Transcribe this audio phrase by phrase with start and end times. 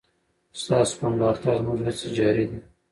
[0.61, 2.59] ستاسو په ملاتړ زموږ هڅې جاري دي.